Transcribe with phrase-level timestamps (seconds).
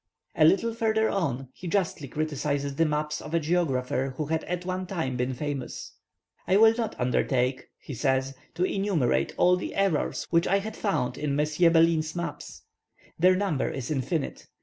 [0.33, 4.65] A little further on he justly criticizes the maps of a geographer who had at
[4.65, 5.91] one time been famous.
[6.47, 11.19] "I will not undertake," he says, "to enumerate all the errors which I have found
[11.19, 11.47] in M.
[11.71, 12.63] Bellin's maps.
[13.19, 14.47] Their number is infinite.